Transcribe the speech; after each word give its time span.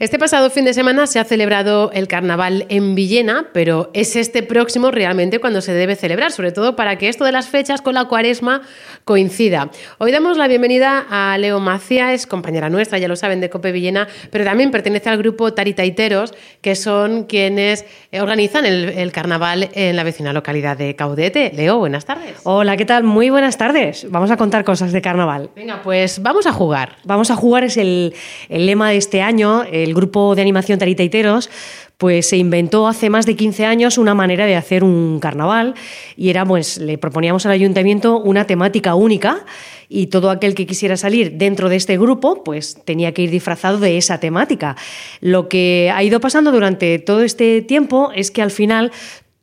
Este 0.00 0.18
pasado 0.18 0.48
fin 0.48 0.64
de 0.64 0.72
semana 0.72 1.06
se 1.06 1.18
ha 1.18 1.24
celebrado 1.24 1.90
el 1.92 2.08
carnaval 2.08 2.64
en 2.70 2.94
Villena, 2.94 3.50
pero 3.52 3.90
es 3.92 4.16
este 4.16 4.42
próximo 4.42 4.90
realmente 4.90 5.40
cuando 5.40 5.60
se 5.60 5.74
debe 5.74 5.94
celebrar, 5.94 6.32
sobre 6.32 6.52
todo 6.52 6.74
para 6.74 6.96
que 6.96 7.10
esto 7.10 7.26
de 7.26 7.32
las 7.32 7.48
fechas 7.48 7.82
con 7.82 7.92
la 7.92 8.06
cuaresma 8.06 8.62
coincida. 9.04 9.70
Hoy 9.98 10.10
damos 10.10 10.38
la 10.38 10.48
bienvenida 10.48 11.04
a 11.10 11.36
Leo 11.36 11.60
Macías, 11.60 12.26
compañera 12.26 12.70
nuestra, 12.70 12.96
ya 12.96 13.08
lo 13.08 13.16
saben, 13.16 13.42
de 13.42 13.50
Cope 13.50 13.72
Villena, 13.72 14.08
pero 14.30 14.42
también 14.42 14.70
pertenece 14.70 15.10
al 15.10 15.18
grupo 15.18 15.52
Taritaiteros, 15.52 16.32
que 16.62 16.76
son 16.76 17.24
quienes 17.24 17.84
organizan 18.18 18.64
el, 18.64 19.12
carnaval 19.12 19.68
en 19.74 19.96
la 19.96 20.02
vecina 20.02 20.32
localidad 20.32 20.78
de 20.78 20.96
Caudete. 20.96 21.52
Leo, 21.54 21.76
buenas 21.76 22.06
tardes. 22.06 22.38
Hola, 22.44 22.78
¿qué 22.78 22.86
tal? 22.86 23.04
Muy 23.04 23.28
buenas 23.28 23.58
tardes. 23.58 24.10
Vamos 24.10 24.30
a 24.30 24.38
contar 24.38 24.64
cosas 24.64 24.92
de 24.92 25.02
carnaval. 25.02 25.50
Venga, 25.54 25.82
pues 25.82 26.22
vamos 26.22 26.46
a 26.46 26.52
jugar. 26.52 26.96
Vamos 27.04 27.30
a 27.30 27.36
jugar 27.36 27.64
es 27.64 27.76
el, 27.76 28.14
el 28.48 28.64
lema 28.64 28.88
de 28.88 28.96
este 28.96 29.20
año. 29.20 29.64
El 29.70 29.89
el 29.90 29.94
grupo 29.94 30.34
de 30.34 30.42
animación 30.42 30.78
Taritaiteros 30.78 31.50
pues 31.98 32.28
se 32.28 32.38
inventó 32.38 32.88
hace 32.88 33.10
más 33.10 33.26
de 33.26 33.36
15 33.36 33.66
años 33.66 33.98
una 33.98 34.14
manera 34.14 34.46
de 34.46 34.56
hacer 34.56 34.84
un 34.84 35.18
carnaval 35.20 35.74
y 36.16 36.30
era 36.30 36.46
pues 36.46 36.78
le 36.78 36.96
proponíamos 36.96 37.44
al 37.44 37.52
ayuntamiento 37.52 38.18
una 38.18 38.46
temática 38.46 38.94
única 38.94 39.44
y 39.88 40.06
todo 40.06 40.30
aquel 40.30 40.54
que 40.54 40.66
quisiera 40.66 40.96
salir 40.96 41.32
dentro 41.32 41.68
de 41.68 41.76
este 41.76 41.98
grupo 41.98 42.42
pues 42.44 42.78
tenía 42.84 43.12
que 43.12 43.22
ir 43.22 43.30
disfrazado 43.30 43.78
de 43.78 43.98
esa 43.98 44.18
temática. 44.18 44.76
Lo 45.20 45.48
que 45.48 45.92
ha 45.92 46.02
ido 46.02 46.20
pasando 46.20 46.52
durante 46.52 46.98
todo 47.00 47.22
este 47.22 47.60
tiempo 47.60 48.12
es 48.14 48.30
que 48.30 48.40
al 48.40 48.52
final 48.52 48.92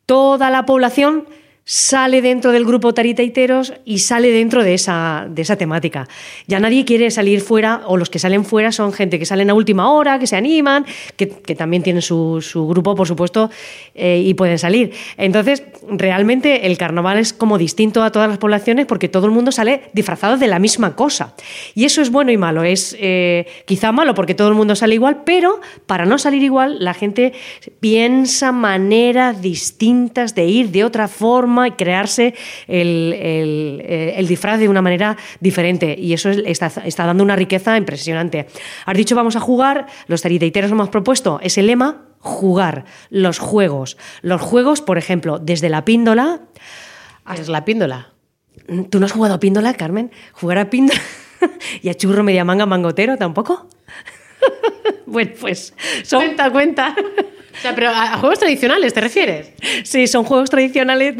toda 0.06 0.50
la 0.50 0.66
población 0.66 1.28
sale 1.70 2.22
dentro 2.22 2.54
del 2.54 2.64
grupo 2.64 2.94
Taritaiteros 2.94 3.74
y 3.84 4.00
sale 4.00 4.32
dentro 4.32 4.64
de 4.64 4.74
esa, 4.74 5.28
de 5.30 5.42
esa 5.42 5.58
temática. 5.58 6.08
Ya 6.48 6.62
nadie 6.62 6.86
quiere 6.86 7.12
salir 7.12 7.42
fuera, 7.42 7.82
o 7.88 7.98
los 7.98 8.10
que 8.10 8.20
salen 8.20 8.46
fuera 8.46 8.72
son 8.72 8.94
gente 8.94 9.20
que 9.20 9.26
salen 9.26 9.50
a 9.50 9.54
última 9.54 9.92
hora, 9.92 10.18
que 10.18 10.28
se 10.28 10.38
animan, 10.38 10.86
que, 11.18 11.28
también 11.28 11.84
tienen 11.84 12.02
su, 12.02 12.42
grupo, 12.70 12.96
por 12.96 13.06
supuesto, 13.06 13.52
eh, 13.96 14.24
y 14.26 14.34
pueden 14.34 14.58
salir. 14.58 14.94
Entonces, 15.18 15.62
realmente 15.90 16.68
el 16.68 16.78
carnaval 16.78 17.18
es 17.18 17.34
como 17.34 17.58
distinto 17.58 18.02
a 18.02 18.14
todas 18.14 18.30
las 18.30 18.38
poblaciones 18.38 18.86
porque 18.86 19.10
todo 19.10 19.26
el 19.26 19.34
mundo 19.34 19.52
sale 19.52 19.82
disfrazado 19.92 20.38
de 20.38 20.48
la 20.48 20.60
misma 20.60 20.96
cosa. 20.96 21.36
Y 21.76 21.84
eso 21.84 22.02
es 22.02 22.12
bueno 22.12 22.32
y 22.32 22.38
malo. 22.38 22.64
Es 22.64 22.96
eh, 22.98 23.46
quizá 23.66 23.92
malo 23.92 24.14
porque 24.14 24.36
todo 24.36 24.48
el 24.48 24.56
mundo 24.56 24.74
sale 24.78 24.96
igual, 24.96 25.24
pero 25.26 25.60
para 25.86 26.06
no 26.06 26.18
salir 26.18 26.44
igual, 26.44 26.78
la 26.80 26.94
gente 26.94 27.34
piensa 27.82 28.54
maneras 28.54 29.42
distintas 29.42 30.34
de 30.34 30.46
ir 30.46 30.70
de 30.70 30.86
otra 30.86 31.10
forma 31.10 31.57
y 31.66 31.72
crearse 31.72 32.36
eh, 32.68 34.14
el, 34.18 34.28
disfraz 34.28 34.60
de 34.60 34.70
una 34.70 34.82
manera 34.82 35.18
diferente. 35.40 35.96
Y 35.98 36.14
eso 36.14 36.30
está, 36.30 36.70
dando 37.06 37.24
una 37.24 37.36
riqueza 37.36 37.78
impresionante. 37.78 38.48
Has 38.86 38.98
dicho 38.98 39.16
vamos 39.16 39.36
a 39.36 39.40
jugar, 39.40 39.88
los 40.08 40.22
tariteiteros 40.22 40.72
hemos 40.72 40.90
propuesto 40.90 41.40
ese 41.42 41.64
lema, 41.64 42.06
jugar, 42.20 42.86
los 43.10 43.40
juegos. 43.40 43.98
Los 44.22 44.42
juegos, 44.42 44.82
por 44.82 44.98
ejemplo, 44.98 45.40
desde 45.40 45.70
la 45.70 45.86
píndola... 45.86 46.42
es 47.34 47.48
la 47.48 47.66
píndola? 47.66 48.14
¿Tú 48.90 49.00
no 49.00 49.06
has 49.06 49.12
jugado 49.12 49.36
a 49.36 49.40
píndola, 49.40 49.74
Carmen? 49.74 50.12
¿Jugar 50.34 50.58
a 50.58 50.70
píndola? 50.70 51.02
¿Y 51.82 51.90
a 51.90 51.94
churro 51.94 52.24
media 52.24 52.44
manga 52.44 52.66
mangotero 52.66 53.18
tampoco? 53.18 53.70
bueno, 55.06 55.32
pues... 55.40 55.74
Cuenta, 56.10 56.52
cuenta. 56.52 56.96
O 57.58 57.62
sea, 57.62 57.74
pero 57.76 57.90
a 57.90 58.18
juegos 58.18 58.40
tradicionales, 58.40 58.94
¿te 58.94 59.02
refieres? 59.02 59.52
Sí, 59.84 60.08
son 60.08 60.24
juegos 60.24 60.50
tradicionales 60.50 61.16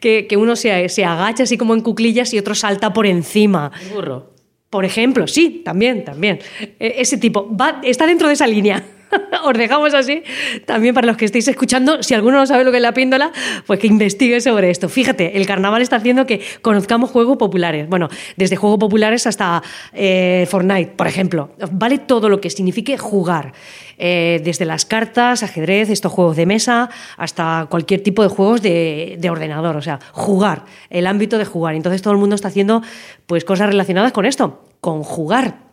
que, 0.00 0.36
uno 0.36 0.56
se, 0.56 0.88
se, 0.88 1.04
agacha 1.04 1.42
así 1.42 1.58
como 1.58 1.74
en 1.74 1.80
cuclillas 1.82 2.32
y 2.32 2.38
otro 2.38 2.54
salta 2.54 2.92
por 2.92 3.06
encima. 3.06 3.70
El 3.82 3.88
burro. 3.90 4.36
Por 4.70 4.84
ejemplo, 4.84 5.26
sí, 5.26 5.62
también, 5.64 6.04
también. 6.04 6.40
E, 6.60 6.94
ese 6.98 7.18
tipo, 7.18 7.54
va, 7.54 7.80
está 7.82 8.06
dentro 8.06 8.28
de 8.28 8.34
esa 8.34 8.46
línea. 8.46 8.82
Os 9.44 9.56
dejamos 9.56 9.94
así. 9.94 10.22
También 10.64 10.94
para 10.94 11.06
los 11.06 11.16
que 11.16 11.24
estéis 11.24 11.48
escuchando, 11.48 12.02
si 12.02 12.14
alguno 12.14 12.38
no 12.38 12.46
sabe 12.46 12.64
lo 12.64 12.70
que 12.70 12.78
es 12.78 12.82
la 12.82 12.92
píndola, 12.92 13.32
pues 13.66 13.78
que 13.80 13.86
investigue 13.86 14.40
sobre 14.40 14.70
esto. 14.70 14.88
Fíjate, 14.88 15.36
el 15.36 15.46
carnaval 15.46 15.82
está 15.82 15.96
haciendo 15.96 16.26
que 16.26 16.40
conozcamos 16.62 17.10
juegos 17.10 17.36
populares. 17.36 17.88
Bueno, 17.88 18.08
desde 18.36 18.56
juegos 18.56 18.78
populares 18.78 19.26
hasta 19.26 19.62
eh, 19.92 20.46
Fortnite, 20.50 20.92
por 20.96 21.06
ejemplo. 21.06 21.50
Vale 21.70 21.98
todo 21.98 22.28
lo 22.28 22.40
que 22.40 22.50
signifique 22.50 22.98
jugar. 22.98 23.52
Eh, 23.98 24.42
desde 24.44 24.66
las 24.66 24.84
cartas, 24.84 25.42
ajedrez, 25.42 25.88
estos 25.88 26.12
juegos 26.12 26.36
de 26.36 26.44
mesa, 26.44 26.90
hasta 27.16 27.66
cualquier 27.70 28.02
tipo 28.02 28.22
de 28.22 28.28
juegos 28.28 28.60
de, 28.60 29.18
ordenador. 29.30 29.76
O 29.76 29.82
sea, 29.82 30.00
jugar, 30.12 30.64
el 30.90 31.06
ámbito 31.06 31.38
de 31.38 31.44
jugar. 31.44 31.74
Entonces 31.74 32.02
todo 32.02 32.12
el 32.12 32.18
mundo 32.18 32.34
está 32.34 32.48
haciendo 32.48 32.82
pues, 33.26 33.44
cosas 33.44 33.68
relacionadas 33.68 34.12
con 34.12 34.26
esto, 34.26 34.62
con 34.80 35.02
jugar. 35.02 35.65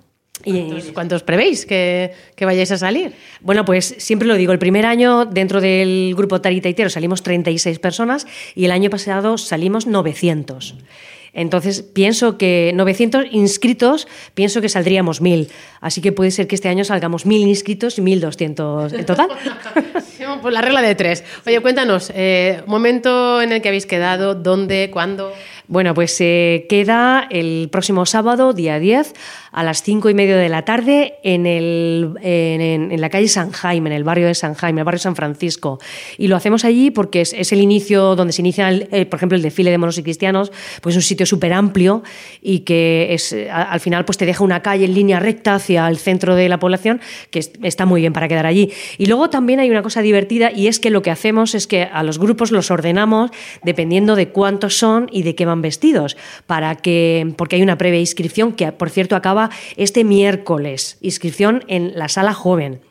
¿Y 0.44 0.91
cuántos, 0.94 1.23
prevéis 1.23 1.66
que, 1.66 2.11
que, 2.35 2.45
vayáis 2.45 2.71
a 2.71 2.77
salir? 2.77 3.13
Bueno, 3.39 3.66
pues 3.66 3.95
siempre 3.99 4.27
lo 4.27 4.35
digo, 4.35 4.51
el 4.51 4.59
primer 4.59 4.85
año 4.85 5.25
dentro 5.25 5.61
del 5.61 6.13
grupo 6.17 6.41
Taritaitero 6.41 6.89
salimos 6.89 7.23
36 7.23 7.79
personas 7.79 8.25
y 8.55 8.66
el 8.66 8.71
año 8.71 8.89
pasado 8.89 9.38
salimos 9.38 9.88
900. 9.88 10.75
Entonces, 11.33 11.81
pienso 11.81 12.38
que 12.38 12.71
900 12.75 13.25
inscritos, 13.31 14.07
pienso 14.35 14.61
que 14.61 14.69
saldríamos 14.69 15.19
1000. 15.19 15.49
Así 15.81 15.99
que 15.99 16.11
puede 16.11 16.29
ser 16.29 16.47
que 16.47 16.53
este 16.53 16.69
año 16.69 16.83
salgamos 16.83 17.25
1000 17.25 17.47
inscritos 17.47 17.97
y 17.97 18.01
1200 18.01 18.94
en 18.94 19.05
total. 19.05 19.29
pues 20.41 20.53
la 20.53 20.61
regla 20.61 20.81
de 20.83 20.94
tres. 20.94 21.23
Oye, 21.45 21.59
cuéntanos, 21.61 22.11
eh, 22.13 22.61
momento 22.67 23.41
en 23.41 23.51
el 23.51 23.61
que 23.61 23.69
habéis 23.69 23.88
quedado, 23.88 24.35
dónde, 24.35 24.91
cuándo. 24.91 25.33
Bueno, 25.73 25.95
pues 25.95 26.16
se 26.16 26.67
queda 26.69 27.28
el 27.31 27.67
próximo 27.72 28.06
sábado, 28.06 28.53
día 28.53 28.78
10, 28.78 29.11
a 29.51 29.63
las 29.63 29.81
5 29.81 30.07
y 30.11 30.13
media 30.13 30.38
de 30.38 30.47
la 30.47 30.66
tarde, 30.66 31.16
en, 31.23 31.47
el, 31.47 32.13
en, 32.22 33.01
la 33.01 33.09
calle 33.09 33.28
San 33.28 33.50
Jaime, 33.50 33.89
en 33.89 33.95
el 33.95 34.03
barrio 34.03 34.28
de 34.28 34.35
San 34.35 34.53
Jaime, 34.53 34.81
el 34.81 34.85
barrio 34.85 35.00
San 35.00 35.16
Francisco. 35.16 35.79
Y 36.19 36.28
lo 36.28 36.35
hacemos 36.35 36.63
allí 36.63 36.91
porque 36.91 37.22
es, 37.22 37.51
el 37.51 37.59
inicio 37.59 38.16
donde 38.16 38.33
se 38.33 38.44
inicia, 38.44 38.72
eh, 38.72 39.07
por 39.07 39.17
ejemplo, 39.17 39.35
el 39.35 39.41
desfile 39.41 39.72
de 39.72 39.79
monos 39.79 39.97
y 39.97 40.03
cristianos, 40.03 40.51
pues 40.83 40.94
es 40.94 40.97
un 40.97 41.01
sitio 41.07 41.25
súper 41.25 41.53
amplio 41.53 42.03
y 42.39 42.59
que 42.59 43.07
es, 43.16 43.35
al 43.51 43.79
final 43.79 44.06
pues 44.06 44.19
te 44.19 44.28
deja 44.28 44.44
una 44.44 44.62
calle 44.62 44.85
en 44.85 44.94
línea 44.94 45.19
recta 45.19 45.56
hacia 45.56 45.88
el 45.88 45.97
centro 45.97 46.35
de 46.35 46.50
la 46.50 46.59
población, 46.59 47.01
que 47.31 47.39
está 47.39 47.88
muy 47.88 48.01
bien 48.01 48.13
para 48.13 48.28
quedar 48.28 48.45
allí. 48.45 48.72
Y 49.00 49.07
luego 49.07 49.31
también 49.31 49.59
hay 49.59 49.72
una 49.72 49.81
cosa 49.81 50.03
divertida 50.03 50.51
y 50.51 50.67
es 50.67 50.79
que 50.79 50.91
lo 50.91 51.01
que 51.01 51.09
hacemos 51.09 51.56
es 51.56 51.66
que 51.66 51.81
a 51.81 52.03
los 52.03 52.19
grupos 52.19 52.51
los 52.51 52.69
ordenamos 52.69 53.31
dependiendo 53.63 54.16
de 54.16 54.29
cuántos 54.29 54.78
son 54.78 55.09
y 55.12 55.23
de 55.23 55.33
qué 55.33 55.47
van 55.47 55.62
vestidos, 55.63 56.16
para 56.46 56.75
que, 56.75 57.34
porque 57.35 57.56
hay 57.56 57.63
una 57.63 57.79
previa 57.79 58.00
inscripción 58.00 58.53
que, 58.53 58.72
por 58.72 58.91
cierto, 58.91 59.16
acaba 59.16 59.50
este 59.78 60.03
miércoles, 60.03 61.00
inscripción 61.01 61.63
en 61.68 61.97
la 61.97 62.07
sala 62.07 62.35
joven. 62.35 62.81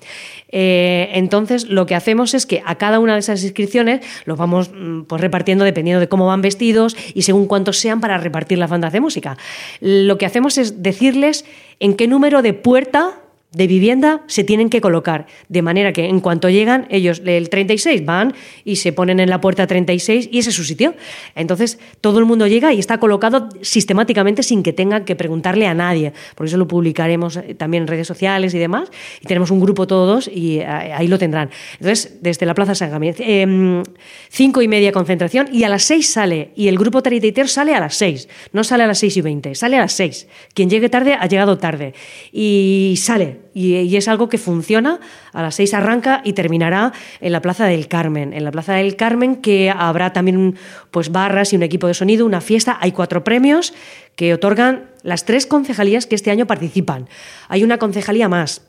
Eh, 0.53 1.09
entonces, 1.15 1.69
lo 1.69 1.87
que 1.87 1.95
hacemos 1.95 2.35
es 2.35 2.45
que 2.45 2.63
a 2.67 2.77
cada 2.77 2.99
una 2.99 3.15
de 3.15 3.21
esas 3.21 3.43
inscripciones 3.43 4.05
los 4.27 4.37
vamos 4.37 4.71
mm, 4.73 5.03
pues, 5.03 5.21
repartiendo 5.21 5.65
dependiendo 5.65 6.01
de 6.01 6.09
cómo 6.09 6.27
van 6.27 6.43
vestidos 6.43 6.95
y 7.15 7.23
según 7.23 7.47
cuántos 7.47 7.79
sean 7.79 8.01
para 8.01 8.19
repartir 8.19 8.59
las 8.59 8.69
bandas 8.69 8.93
de 8.93 9.01
música. 9.01 9.39
Lo 9.81 10.19
que 10.19 10.27
hacemos 10.27 10.59
es 10.59 10.83
decirles 10.83 11.47
en 11.81 11.95
qué 11.95 12.07
número 12.07 12.43
de 12.43 12.53
puerta 12.53 13.22
de 13.53 13.67
vivienda 13.67 14.23
se 14.27 14.45
tienen 14.45 14.71
que 14.71 14.81
colocar, 14.81 15.27
de 15.49 15.63
manera 15.63 15.93
que 15.93 16.07
en 16.07 16.21
cuanto 16.21 16.49
llegan, 16.49 16.87
ellos 16.91 17.23
el 17.25 17.51
36 17.51 18.05
van 18.05 18.35
y 18.65 18.77
se 18.77 18.93
ponen 18.93 19.21
en 19.21 19.29
la 19.29 19.41
puerta 19.41 19.67
36 19.67 20.31
y 20.33 20.39
ese 20.39 20.51
es 20.51 20.57
su 20.57 20.65
sitio. 20.65 20.95
Entonces 21.35 21.79
todo 22.01 22.19
el 22.19 22.25
mundo 22.25 22.47
llega 22.47 22.73
y 22.73 22.79
está 22.79 22.99
colocado 22.99 23.51
sistemáticamente 23.61 24.43
sin 24.43 24.63
que 24.63 24.73
tengan 24.73 25.05
que 25.05 25.17
preguntarle 25.17 25.67
a 25.67 25.75
nadie. 25.75 26.13
Por 26.35 26.47
eso 26.47 26.57
lo 26.57 26.67
publicaremos 26.67 27.37
eh, 27.37 27.55
también 27.55 27.83
en 27.83 27.89
redes 27.89 28.07
sociales 28.07 28.55
y 28.55 28.59
demás. 28.59 28.91
Y 29.21 29.27
tenemos 29.27 29.51
un 29.51 29.61
grupo 29.61 29.87
todos 29.87 30.29
y 30.33 30.59
eh, 30.59 30.67
ahí 30.67 31.09
lo 31.09 31.19
tendrán. 31.19 31.51
Entonces, 31.75 32.19
desde 32.23 32.47
la 32.47 32.55
Plaza 32.55 32.75
San 32.75 32.91
Gamín, 32.91 33.15
eh, 33.19 33.83
cinco 34.31 34.63
y 34.63 34.69
media 34.69 34.93
concentración 34.93 35.49
y 35.53 35.65
a 35.65 35.69
las 35.69 35.83
seis 35.83 36.11
sale. 36.11 36.53
Y 36.57 36.69
el 36.69 36.79
grupo 36.79 37.03
Taritaiter 37.03 37.49
sale 37.49 37.75
a 37.75 37.81
las 37.81 37.97
seis. 37.97 38.29
No 38.53 38.65
sale 38.65 38.85
a 38.85 38.87
las 38.87 38.99
seis 38.99 39.17
y 39.17 39.21
veinte, 39.21 39.55
sale 39.55 39.77
a 39.77 39.81
las 39.81 39.93
seis. 39.93 40.27
Quien 40.55 40.71
llegue 40.71 40.89
tarde 40.89 41.15
ha 41.15 41.27
llegado 41.27 41.59
tarde. 41.59 41.93
Y 42.33 42.95
sale 42.97 43.42
y, 43.55 43.97
es 43.97 44.09
algo 44.09 44.29
que 44.29 44.39
funciona. 44.39 45.01
A 45.33 45.43
las 45.43 45.57
seis 45.57 45.75
arranca 45.75 46.21
y 46.25 46.33
terminará 46.33 46.93
en 47.21 47.33
la 47.33 47.41
Plaza 47.41 47.67
del 47.67 47.89
Carmen. 47.89 48.33
En 48.33 48.45
la 48.45 48.51
Plaza 48.51 48.75
del 48.75 48.97
Carmen 48.97 49.37
que 49.37 49.71
habrá 49.71 50.13
también 50.13 50.57
pues, 50.91 51.11
barras 51.11 51.53
y 51.53 51.57
un 51.57 51.63
equipo 51.63 51.87
de 51.87 51.95
sonido, 51.95 52.27
una 52.27 52.41
fiesta. 52.41 52.79
Hay 52.81 52.93
cuatro 52.93 53.25
premios 53.25 53.75
que 54.17 54.35
otorgan 54.35 54.91
las 55.03 55.25
tres 55.25 55.47
concejalías 55.47 56.07
que 56.07 56.15
este 56.15 56.31
año 56.31 56.47
participan. 56.47 57.09
Hay 57.49 57.65
una 57.65 57.79
concejalía 57.79 58.29
más 58.29 58.63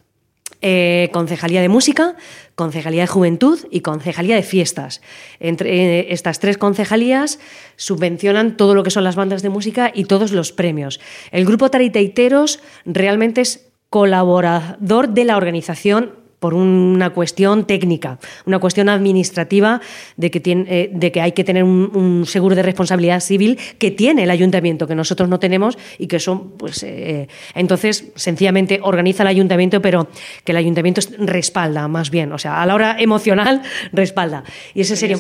eh, 0.65 1.09
concejalía 1.11 1.61
de 1.61 1.67
música, 1.67 2.15
concejalía 2.55 3.01
de 3.01 3.07
juventud 3.07 3.59
y 3.69 3.81
concejalía 3.81 4.37
de 4.37 4.43
fiestas. 4.43 5.01
Entre 5.41 5.99
eh, 5.99 6.07
estas 6.11 6.39
tres 6.39 6.57
concejalías 6.57 7.37
subvencionan 7.75 8.55
todo 8.55 8.73
lo 8.73 8.83
que 8.83 8.89
son 8.89 9.03
las 9.03 9.17
bandas 9.17 9.41
de 9.41 9.49
música 9.49 9.91
y 9.93 10.05
todos 10.05 10.31
los 10.31 10.53
premios. 10.53 11.01
El 11.31 11.43
grupo 11.43 11.69
Tariteiteros 11.69 12.61
realmente 12.85 13.41
es 13.41 13.72
colaborador 13.93 15.09
de 15.09 15.23
la 15.23 15.37
organización 15.37 16.13
por 16.43 16.55
una 16.55 17.11
cuestión 17.11 17.63
técnica, 17.63 18.19
una 18.45 18.59
cuestión 18.59 18.89
administrativa 18.89 19.79
de 20.17 20.29
que, 20.29 20.41
tiene, 20.41 20.65
eh, 20.67 20.89
de 20.91 21.09
que 21.09 21.21
hay 21.21 21.31
que 21.31 21.45
tener 21.45 21.63
un, 21.63 22.25
seguro 22.25 22.53
de 22.53 22.61
responsabilidad 22.61 23.21
civil 23.21 23.57
que 23.77 23.91
tiene 23.91 24.23
el 24.23 24.29
ayuntamiento, 24.29 24.85
que 24.85 24.93
nosotros 24.93 25.29
no 25.29 25.39
tenemos 25.39 25.77
y 25.97 26.07
que 26.07 26.19
son, 26.19 26.57
pues, 26.57 26.83
eh, 26.83 27.29
entonces, 27.55 28.11
sencillamente 28.15 28.81
organiza 28.83 29.23
el 29.23 29.29
ayuntamiento, 29.29 29.81
pero 29.81 30.09
que 30.43 30.51
el 30.51 30.57
ayuntamiento 30.57 30.99
respalda 31.17 31.87
más 31.87 32.09
bien, 32.09 32.33
o 32.33 32.37
sea, 32.37 32.61
a 32.61 32.65
la 32.65 32.75
hora 32.75 32.97
emocional 32.99 33.61
respalda. 33.93 34.43
Y 34.73 34.81
ese 34.81 34.97
sería... 34.97 35.17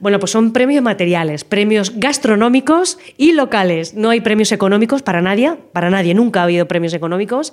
Bueno, 0.00 0.18
pues 0.18 0.32
son 0.32 0.52
premios 0.52 0.82
materiales, 0.82 1.44
premios 1.44 1.92
gastronómicos 1.94 2.98
y 3.16 3.34
locales. 3.34 3.94
No 3.94 4.10
hay 4.10 4.20
premios 4.20 4.50
económicos 4.50 5.00
para 5.00 5.22
nadie, 5.22 5.54
para 5.72 5.90
nadie, 5.90 6.12
nunca 6.12 6.40
ha 6.40 6.42
habido 6.42 6.66
premios 6.66 6.92
económicos 6.92 7.52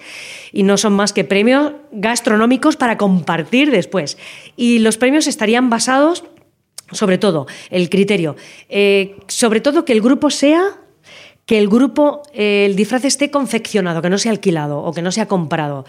y 0.52 0.64
no 0.64 0.76
son 0.78 0.94
más 0.94 1.14
que 1.14 1.24
premios 1.24 1.74
gastronómicos 1.92 2.76
para 2.76 2.89
compartir 2.98 3.72
después. 3.72 4.18
Y 4.56 4.80
los 4.80 4.98
premios 4.98 5.28
estarían 5.28 5.70
basados, 5.70 6.24
sobre 6.92 7.18
todo, 7.18 7.48
el 7.70 7.90
criterio, 7.90 8.36
eh, 8.70 9.16
sobre 9.28 9.62
todo 9.62 9.86
que 9.86 9.94
el 9.94 10.02
grupo 10.02 10.30
sea 10.30 10.80
que 11.50 11.58
el 11.58 11.68
grupo, 11.68 12.22
eh, 12.32 12.66
el 12.68 12.76
disfraz 12.76 13.06
esté 13.06 13.32
confeccionado, 13.32 14.04
que 14.04 14.12
no 14.12 14.20
sea 14.20 14.32
alquilado 14.32 14.84
o 14.84 14.94
que 14.94 15.02
no 15.02 15.12
sea 15.12 15.28
comprado. 15.28 15.84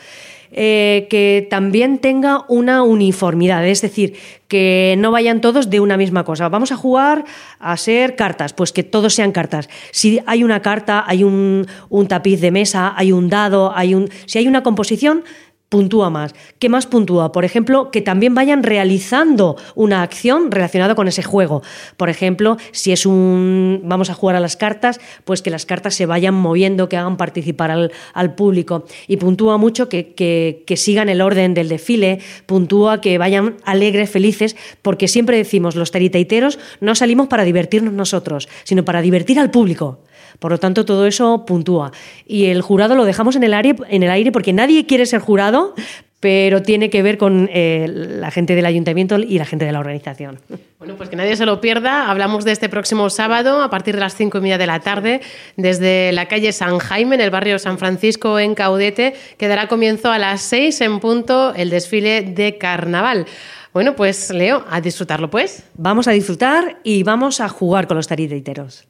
Eh, 0.53 1.07
que 1.11 1.47
también 1.49 1.99
tenga 1.99 2.47
una 2.49 2.83
uniformidad, 2.83 3.65
es 3.67 3.83
decir, 3.83 4.17
que 4.49 4.97
no 4.99 5.13
vayan 5.13 5.43
todos 5.43 5.69
de 5.69 5.79
una 5.79 5.99
misma 5.99 6.25
cosa. 6.25 6.49
Vamos 6.49 6.73
a 6.73 6.77
jugar 6.77 7.27
a 7.59 7.77
ser 7.77 8.17
cartas, 8.17 8.55
pues 8.55 8.73
que 8.73 8.83
todos 8.83 9.15
sean 9.15 9.33
cartas. 9.33 9.69
Si 9.93 10.21
hay 10.25 10.43
una 10.43 10.63
carta, 10.63 11.05
hay 11.07 11.25
un 11.25 11.67
tapiz 12.09 12.41
de 12.41 12.51
mesa, 12.51 12.95
hay 12.97 13.13
un 13.13 13.29
dado, 13.29 13.73
hay 13.77 13.95
un, 13.95 14.09
si 14.25 14.39
hay 14.39 14.49
una 14.49 14.63
composición, 14.63 15.25
puntúa 15.71 16.11
más. 16.11 16.35
¿Qué 16.59 16.69
más 16.69 16.87
puntúa? 16.87 17.33
Por 17.33 17.45
ejemplo, 17.45 17.91
que 17.91 18.03
también 18.03 18.35
vayan 18.35 18.65
realizando 18.65 19.57
una 19.77 20.03
acción 20.03 20.51
relacionada 20.51 20.97
con 20.97 21.09
ese 21.09 21.23
juego. 21.23 21.63
Por 21.97 22.11
ejemplo, 22.11 22.59
si 22.73 22.93
es 22.93 23.07
un 23.07 23.81
vamos 23.85 24.11
a 24.11 24.15
jugar 24.15 24.37
a 24.37 24.41
las 24.41 24.57
cartas, 24.57 25.01
pues 25.25 25.43
que 25.43 25.51
las 25.51 25.67
cartas 25.67 25.95
se 25.95 26.07
vayan 26.07 26.35
moviendo, 26.35 26.89
que 26.89 26.97
hagan 26.97 27.17
participar 27.17 27.71
al, 27.71 28.35
público. 28.35 28.85
Y 29.07 29.17
puntúa 29.17 29.59
mucho 29.59 29.89
que, 29.89 30.13
que, 30.13 30.77
sigan 30.77 31.09
el 31.09 31.21
orden 31.21 31.55
del 31.55 31.69
desfile, 31.69 32.19
puntúa 32.47 33.01
que 33.01 33.17
vayan 33.19 33.57
alegres, 33.65 34.11
felices, 34.11 34.57
porque 34.83 35.07
siempre 35.09 35.37
decimos, 35.37 35.77
los 35.77 35.93
taritaiteros 35.93 36.59
no 36.81 36.95
salimos 36.97 37.29
para 37.29 37.45
divertirnos 37.45 37.93
nosotros, 37.93 38.49
sino 38.65 38.85
para 38.85 39.03
divertir 39.03 39.39
al 39.39 39.51
público. 39.51 40.01
Por 40.39 40.53
lo 40.53 40.59
tanto, 40.59 40.85
todo 40.85 41.07
eso 41.07 41.45
puntúa. 41.47 41.93
Y 42.27 42.47
el 42.47 42.63
jurado 42.63 42.95
lo 42.95 43.05
dejamos 43.05 43.37
en 43.37 43.45
el 43.45 43.55
aire, 43.55 43.77
en 43.89 44.03
el 44.03 44.11
aire 44.11 44.33
porque 44.33 44.53
nadie 44.53 44.87
quiere 44.87 45.07
ser 45.07 45.21
jurado, 45.21 45.75
pero 46.21 46.63
tiene 46.63 46.91
que 46.91 47.03
ver 47.03 47.17
con 47.17 47.49
eh, 47.51 47.87
la 47.89 48.31
gente 48.31 48.55
del 48.55 48.67
ayuntamiento 48.67 49.19
y 49.19 49.39
la 49.39 49.47
gente 49.47 49.65
de 49.65 49.73
la 49.73 49.81
organización. 49.81 50.39
Bueno, 50.79 50.95
pues 50.97 51.09
que 51.09 51.17
nadie 51.17 51.35
se 51.35 51.47
lo 51.47 51.61
pierda. 51.63 52.11
Hablamos 52.11 52.45
de 52.45 52.53
este 52.53 52.69
próximo 52.69 53.09
sábado 53.09 53.63
a 53.63 53.71
partir 53.71 53.95
de 53.95 54.01
las 54.01 54.15
cinco 54.15 54.39
y 54.39 54.43
media 54.43 54.59
de 54.59 54.67
la 54.67 54.81
tarde 54.81 55.23
desde 55.57 56.13
la 56.13 56.27
calle 56.27 56.53
San 56.53 56.79
Jaime, 56.79 57.15
en 57.15 57.23
el 57.23 57.31
barrio 57.31 57.59
San 57.59 57.79
Francisco, 57.79 58.39
en 58.39 58.55
Caudete, 58.55 59.15
que 59.39 59.49
dará 59.49 59.67
comienzo 59.67 60.13
a 60.13 60.19
las 60.19 60.43
seis 60.43 60.81
en 60.83 61.01
punto 61.01 61.55
el 61.55 61.71
desfile 61.71 62.23
de 62.23 62.59
carnaval. 62.59 63.27
Bueno, 63.73 63.97
pues 63.97 64.31
Leo, 64.31 64.65
a 64.69 64.81
disfrutarlo 64.81 65.31
pues. 65.31 65.65
Vamos 65.75 66.07
a 66.07 66.11
disfrutar 66.11 66.81
y 66.83 67.03
vamos 67.03 67.41
a 67.41 67.49
jugar 67.49 67.87
con 67.87 67.97
los 67.97 68.09
tariditeros. 68.09 68.90